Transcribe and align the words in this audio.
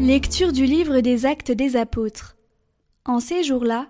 Lecture 0.00 0.52
du 0.52 0.64
livre 0.64 1.00
des 1.00 1.26
Actes 1.26 1.52
des 1.52 1.76
Apôtres. 1.76 2.34
En 3.04 3.20
ces 3.20 3.44
jours-là, 3.44 3.86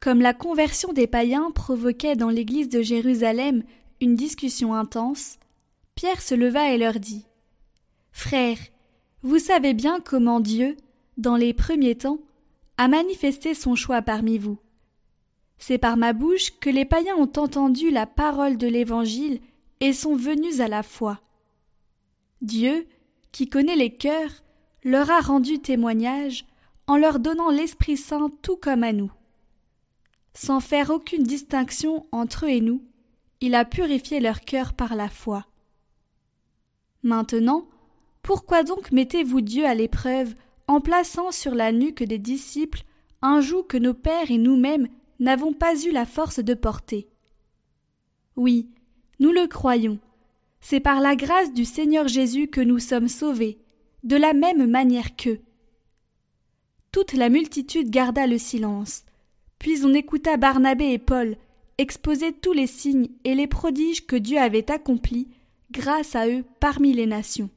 comme 0.00 0.20
la 0.20 0.32
conversion 0.32 0.94
des 0.94 1.06
païens 1.06 1.50
provoquait 1.50 2.16
dans 2.16 2.30
l'église 2.30 2.70
de 2.70 2.80
Jérusalem 2.80 3.62
une 4.00 4.14
discussion 4.14 4.72
intense, 4.72 5.38
Pierre 5.94 6.22
se 6.22 6.34
leva 6.34 6.72
et 6.72 6.78
leur 6.78 6.98
dit 6.98 7.26
Frères, 8.10 8.56
vous 9.22 9.38
savez 9.38 9.74
bien 9.74 10.00
comment 10.00 10.40
Dieu, 10.40 10.78
dans 11.18 11.36
les 11.36 11.52
premiers 11.52 11.96
temps, 11.96 12.20
a 12.78 12.88
manifesté 12.88 13.52
son 13.52 13.74
choix 13.74 14.00
parmi 14.00 14.38
vous. 14.38 14.58
C'est 15.58 15.76
par 15.76 15.98
ma 15.98 16.14
bouche 16.14 16.58
que 16.58 16.70
les 16.70 16.86
païens 16.86 17.16
ont 17.16 17.32
entendu 17.36 17.90
la 17.90 18.06
parole 18.06 18.56
de 18.56 18.66
l'Évangile 18.66 19.40
et 19.80 19.92
sont 19.92 20.16
venus 20.16 20.60
à 20.60 20.68
la 20.68 20.82
foi. 20.82 21.20
Dieu, 22.40 22.86
qui 23.30 23.46
connaît 23.46 23.76
les 23.76 23.94
cœurs, 23.94 24.42
leur 24.84 25.10
a 25.10 25.20
rendu 25.20 25.60
témoignage 25.60 26.46
en 26.86 26.96
leur 26.96 27.20
donnant 27.20 27.50
l'Esprit 27.50 27.96
Saint 27.96 28.30
tout 28.42 28.56
comme 28.56 28.82
à 28.82 28.92
nous. 28.92 29.12
Sans 30.34 30.60
faire 30.60 30.90
aucune 30.90 31.24
distinction 31.24 32.06
entre 32.12 32.46
eux 32.46 32.50
et 32.50 32.60
nous, 32.60 32.82
il 33.40 33.54
a 33.54 33.64
purifié 33.64 34.20
leur 34.20 34.40
cœur 34.40 34.74
par 34.74 34.94
la 34.94 35.08
foi. 35.08 35.46
Maintenant, 37.02 37.68
pourquoi 38.22 38.62
donc 38.62 38.92
mettez-vous 38.92 39.40
Dieu 39.40 39.64
à 39.64 39.74
l'épreuve 39.74 40.34
en 40.66 40.80
plaçant 40.80 41.32
sur 41.32 41.54
la 41.54 41.72
nuque 41.72 42.02
des 42.02 42.18
disciples 42.18 42.82
un 43.22 43.40
joug 43.40 43.64
que 43.64 43.76
nos 43.76 43.94
pères 43.94 44.30
et 44.30 44.38
nous-mêmes 44.38 44.88
n'avons 45.18 45.52
pas 45.52 45.74
eu 45.84 45.90
la 45.90 46.06
force 46.06 46.40
de 46.40 46.54
porter? 46.54 47.08
Oui, 48.36 48.68
nous 49.18 49.32
le 49.32 49.46
croyons. 49.46 49.98
C'est 50.60 50.80
par 50.80 51.00
la 51.00 51.16
grâce 51.16 51.52
du 51.52 51.64
Seigneur 51.64 52.08
Jésus 52.08 52.48
que 52.48 52.60
nous 52.60 52.78
sommes 52.78 53.08
sauvés, 53.08 53.58
de 54.02 54.16
la 54.16 54.32
même 54.32 54.66
manière 54.66 55.16
qu'eux. 55.16 55.40
Toute 56.92 57.12
la 57.12 57.28
multitude 57.28 57.90
garda 57.90 58.26
le 58.26 58.38
silence. 58.38 59.04
Puis 59.58 59.84
on 59.84 59.94
écouta 59.94 60.36
Barnabé 60.36 60.92
et 60.92 60.98
Paul 60.98 61.36
exposer 61.78 62.32
tous 62.32 62.52
les 62.52 62.66
signes 62.66 63.08
et 63.24 63.34
les 63.34 63.46
prodiges 63.46 64.06
que 64.06 64.16
Dieu 64.16 64.38
avait 64.38 64.70
accomplis 64.70 65.28
grâce 65.70 66.14
à 66.14 66.28
eux 66.28 66.44
parmi 66.60 66.92
les 66.92 67.06
nations. 67.06 67.48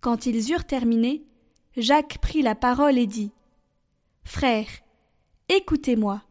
Quand 0.00 0.26
ils 0.26 0.50
eurent 0.50 0.66
terminé, 0.66 1.24
Jacques 1.76 2.18
prit 2.18 2.42
la 2.42 2.54
parole 2.54 2.98
et 2.98 3.06
dit 3.06 3.30
Frères, 4.24 4.70
écoutez-moi. 5.48 6.22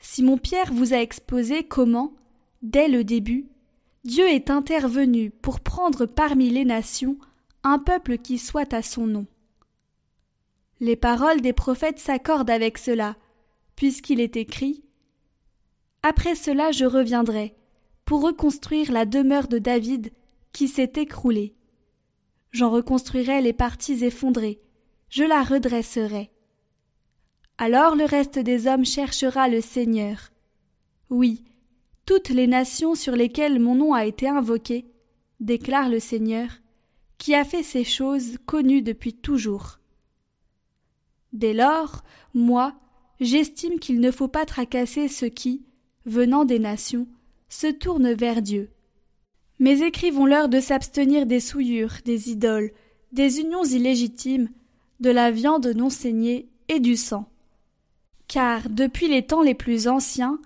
Simon 0.00 0.36
Pierre 0.36 0.72
vous 0.72 0.92
a 0.94 0.98
exposé 0.98 1.64
comment, 1.64 2.12
dès 2.62 2.88
le 2.88 3.04
début, 3.04 3.46
Dieu 4.04 4.26
est 4.28 4.50
intervenu 4.50 5.30
pour 5.30 5.60
prendre 5.60 6.06
parmi 6.06 6.50
les 6.50 6.64
nations 6.64 7.16
un 7.64 7.78
peuple 7.78 8.18
qui 8.18 8.38
soit 8.38 8.72
à 8.74 8.82
son 8.82 9.06
nom. 9.06 9.26
Les 10.80 10.96
paroles 10.96 11.40
des 11.40 11.54
prophètes 11.54 11.98
s'accordent 11.98 12.50
avec 12.50 12.76
cela, 12.76 13.16
puisqu'il 13.74 14.20
est 14.20 14.36
écrit 14.36 14.84
Après 16.02 16.34
cela 16.34 16.72
je 16.72 16.84
reviendrai, 16.84 17.56
pour 18.04 18.20
reconstruire 18.20 18.92
la 18.92 19.06
demeure 19.06 19.48
de 19.48 19.58
David 19.58 20.12
qui 20.52 20.68
s'est 20.68 20.92
écroulée. 20.96 21.54
J'en 22.50 22.70
reconstruirai 22.70 23.40
les 23.40 23.54
parties 23.54 24.04
effondrées, 24.04 24.60
je 25.08 25.24
la 25.24 25.42
redresserai. 25.42 26.30
Alors 27.56 27.96
le 27.96 28.04
reste 28.04 28.38
des 28.38 28.66
hommes 28.66 28.84
cherchera 28.84 29.48
le 29.48 29.62
Seigneur. 29.62 30.32
Oui, 31.08 31.44
toutes 32.04 32.28
les 32.28 32.46
nations 32.46 32.94
sur 32.94 33.16
lesquelles 33.16 33.58
mon 33.58 33.74
nom 33.74 33.94
a 33.94 34.04
été 34.04 34.28
invoqué, 34.28 34.84
déclare 35.40 35.88
le 35.88 36.00
Seigneur, 36.00 36.48
qui 37.24 37.34
a 37.34 37.46
fait 37.46 37.62
ces 37.62 37.84
choses 37.84 38.36
connues 38.44 38.82
depuis 38.82 39.14
toujours. 39.14 39.78
Dès 41.32 41.54
lors, 41.54 42.04
moi, 42.34 42.74
j'estime 43.18 43.78
qu'il 43.78 44.00
ne 44.00 44.10
faut 44.10 44.28
pas 44.28 44.44
tracasser 44.44 45.08
ceux 45.08 45.30
qui, 45.30 45.64
venant 46.04 46.44
des 46.44 46.58
nations, 46.58 47.08
se 47.48 47.68
tournent 47.68 48.12
vers 48.12 48.42
Dieu. 48.42 48.68
Mais 49.58 49.80
écrivons-leur 49.80 50.50
de 50.50 50.60
s'abstenir 50.60 51.24
des 51.24 51.40
souillures, 51.40 51.94
des 52.04 52.30
idoles, 52.30 52.72
des 53.12 53.40
unions 53.40 53.64
illégitimes, 53.64 54.50
de 55.00 55.08
la 55.08 55.30
viande 55.30 55.68
non 55.68 55.88
saignée 55.88 56.50
et 56.68 56.78
du 56.78 56.94
sang. 56.94 57.30
Car 58.28 58.68
depuis 58.68 59.08
les 59.08 59.26
temps 59.26 59.40
les 59.40 59.54
plus 59.54 59.88
anciens, 59.88 60.38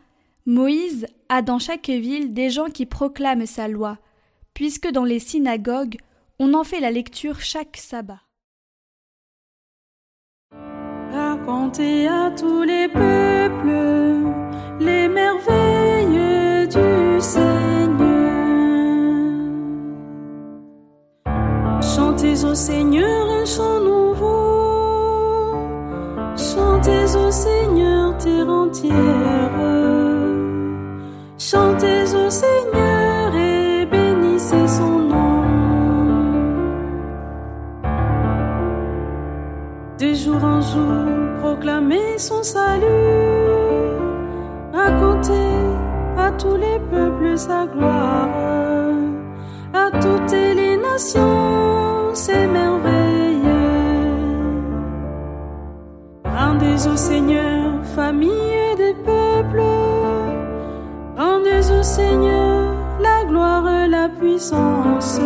Moïse 0.46 1.08
a 1.28 1.42
dans 1.42 1.58
chaque 1.58 1.90
ville 1.90 2.32
des 2.32 2.50
gens 2.50 2.70
qui 2.70 2.86
proclament 2.86 3.46
sa 3.46 3.66
loi, 3.66 3.98
puisque 4.54 4.88
dans 4.92 5.02
les 5.02 5.18
synagogues 5.18 5.98
on 6.38 6.54
en 6.54 6.64
fait 6.64 6.80
la 6.80 6.90
lecture 6.90 7.40
chaque 7.40 7.76
sabbat. 7.76 8.20
Racontez 11.12 12.06
à 12.06 12.30
tous 12.30 12.62
les 12.62 12.88
peuples 12.88 13.70
les 14.80 15.08
merveilles 15.08 16.68
du 16.68 17.20
Seigneur. 17.20 17.58
Chantez 21.82 22.44
au 22.44 22.54
Seigneur 22.54 23.30
un 23.30 23.44
chant 23.44 23.80
nouveau. 23.80 25.54
Chantez 26.36 27.16
au 27.16 27.30
Seigneur 27.30 28.16
terre 28.18 28.48
entière. 28.48 28.94
Chantez 31.38 32.14
au 32.14 32.30
Seigneur 32.30 32.77
De 40.38 40.60
jour 40.60 41.40
proclamez 41.40 42.16
son 42.16 42.44
salut. 42.44 42.84
Racontez 44.72 45.56
à 46.16 46.30
tous 46.30 46.54
les 46.54 46.78
peuples 46.92 47.36
sa 47.36 47.66
gloire. 47.66 48.28
À 49.74 49.90
toutes 49.90 50.32
les 50.60 50.76
nations 50.76 52.14
ses 52.14 52.46
merveilles. 52.46 53.42
Rendez 56.24 56.86
au 56.86 56.96
Seigneur, 56.96 57.84
famille 57.96 58.76
des 58.76 58.94
peuples. 58.94 59.62
Rendez 61.16 61.68
au 61.72 61.82
Seigneur 61.82 62.74
la 63.00 63.24
gloire, 63.24 63.88
la 63.88 64.08
puissance. 64.08 65.20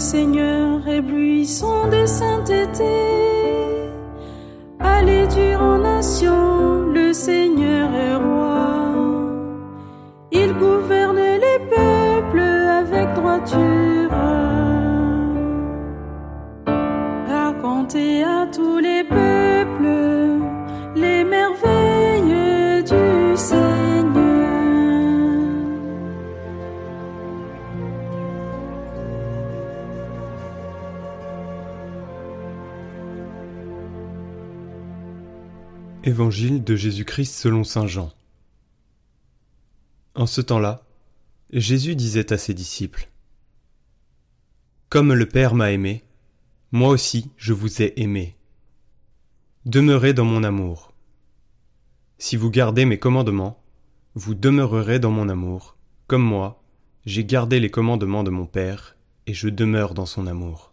Seigneur, 0.00 0.88
éblouissons 0.88 1.86
des 1.90 2.06
saintetés. 2.06 2.84
Allez 4.80 5.26
dire 5.26 5.60
Évangile 36.02 36.64
de 36.64 36.76
Jésus-Christ 36.76 37.34
selon 37.34 37.62
Saint 37.62 37.86
Jean. 37.86 38.10
En 40.14 40.24
ce 40.24 40.40
temps-là, 40.40 40.82
Jésus 41.52 41.94
disait 41.94 42.32
à 42.32 42.38
ses 42.38 42.54
disciples 42.54 43.10
Comme 44.88 45.12
le 45.12 45.26
Père 45.28 45.54
m'a 45.54 45.72
aimé, 45.72 46.02
moi 46.72 46.88
aussi 46.88 47.30
je 47.36 47.52
vous 47.52 47.82
ai 47.82 47.92
aimé. 48.00 48.34
Demeurez 49.66 50.14
dans 50.14 50.24
mon 50.24 50.42
amour. 50.42 50.94
Si 52.16 52.34
vous 52.34 52.50
gardez 52.50 52.86
mes 52.86 52.98
commandements, 52.98 53.62
vous 54.14 54.34
demeurerez 54.34 55.00
dans 55.00 55.10
mon 55.10 55.28
amour, 55.28 55.76
comme 56.06 56.24
moi, 56.24 56.62
j'ai 57.04 57.26
gardé 57.26 57.60
les 57.60 57.70
commandements 57.70 58.24
de 58.24 58.30
mon 58.30 58.46
Père, 58.46 58.96
et 59.26 59.34
je 59.34 59.50
demeure 59.50 59.92
dans 59.92 60.06
son 60.06 60.26
amour. 60.26 60.72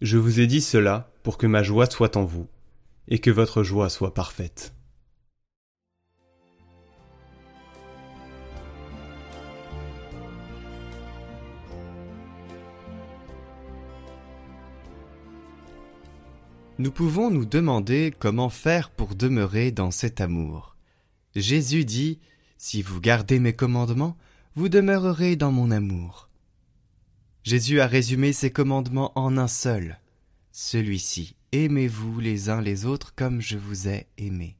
Je 0.00 0.18
vous 0.18 0.40
ai 0.40 0.48
dit 0.48 0.60
cela 0.60 1.12
pour 1.22 1.38
que 1.38 1.46
ma 1.46 1.62
joie 1.62 1.86
soit 1.86 2.16
en 2.16 2.24
vous, 2.24 2.48
et 3.08 3.18
que 3.18 3.30
votre 3.30 3.62
joie 3.62 3.90
soit 3.90 4.14
parfaite. 4.14 4.74
Nous 16.78 16.90
pouvons 16.90 17.30
nous 17.30 17.46
demander 17.46 18.12
comment 18.18 18.48
faire 18.48 18.90
pour 18.90 19.14
demeurer 19.14 19.70
dans 19.70 19.92
cet 19.92 20.20
amour. 20.20 20.76
Jésus 21.36 21.84
dit, 21.84 22.18
Si 22.58 22.82
vous 22.82 23.00
gardez 23.00 23.38
mes 23.38 23.52
commandements, 23.52 24.16
vous 24.56 24.68
demeurerez 24.68 25.36
dans 25.36 25.52
mon 25.52 25.70
amour. 25.70 26.28
Jésus 27.44 27.80
a 27.80 27.86
résumé 27.86 28.32
ses 28.32 28.50
commandements 28.50 29.12
en 29.14 29.36
un 29.36 29.46
seul, 29.46 30.00
celui-ci, 30.56 31.34
aimez-vous 31.50 32.20
les 32.20 32.48
uns 32.48 32.60
les 32.60 32.86
autres 32.86 33.12
comme 33.16 33.40
je 33.40 33.58
vous 33.58 33.88
ai 33.88 34.06
aimé. 34.18 34.56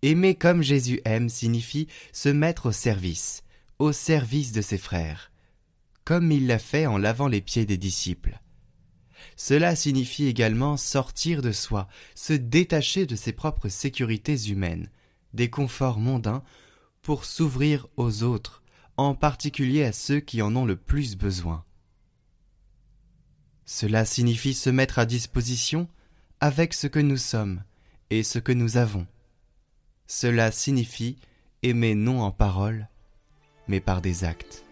Aimer 0.00 0.34
comme 0.34 0.62
Jésus 0.62 1.02
aime 1.04 1.28
signifie 1.28 1.88
se 2.10 2.30
mettre 2.30 2.70
au 2.70 2.72
service, 2.72 3.44
au 3.78 3.92
service 3.92 4.50
de 4.52 4.62
ses 4.62 4.78
frères, 4.78 5.30
comme 6.04 6.32
il 6.32 6.46
l'a 6.46 6.58
fait 6.58 6.86
en 6.86 6.96
lavant 6.96 7.28
les 7.28 7.42
pieds 7.42 7.66
des 7.66 7.76
disciples. 7.76 8.40
Cela 9.36 9.76
signifie 9.76 10.26
également 10.26 10.78
sortir 10.78 11.42
de 11.42 11.52
soi, 11.52 11.86
se 12.14 12.32
détacher 12.32 13.04
de 13.04 13.14
ses 13.14 13.32
propres 13.32 13.68
sécurités 13.68 14.48
humaines, 14.48 14.88
des 15.34 15.50
conforts 15.50 15.98
mondains, 15.98 16.42
pour 17.02 17.26
s'ouvrir 17.26 17.88
aux 17.98 18.22
autres, 18.22 18.62
en 18.96 19.14
particulier 19.14 19.84
à 19.84 19.92
ceux 19.92 20.20
qui 20.20 20.40
en 20.40 20.56
ont 20.56 20.64
le 20.64 20.76
plus 20.76 21.14
besoin. 21.14 21.62
Cela 23.74 24.04
signifie 24.04 24.52
se 24.52 24.68
mettre 24.68 24.98
à 24.98 25.06
disposition 25.06 25.88
avec 26.40 26.74
ce 26.74 26.86
que 26.86 26.98
nous 26.98 27.16
sommes 27.16 27.62
et 28.10 28.22
ce 28.22 28.38
que 28.38 28.52
nous 28.52 28.76
avons. 28.76 29.06
Cela 30.06 30.52
signifie 30.52 31.16
aimer 31.62 31.94
non 31.94 32.20
en 32.20 32.32
parole, 32.32 32.86
mais 33.68 33.80
par 33.80 34.02
des 34.02 34.24
actes. 34.24 34.62